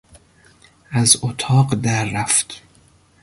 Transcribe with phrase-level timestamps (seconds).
[0.91, 2.61] از اتاق در رفت.